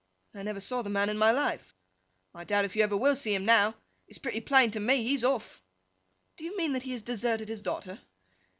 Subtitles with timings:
[0.33, 1.75] 'I never saw the man in my life.'
[2.33, 3.75] 'I doubt if you ever will see him now.
[4.07, 5.61] It's pretty plain to me, he's off.'
[6.37, 8.01] 'Do you mean that he has deserted his daughter?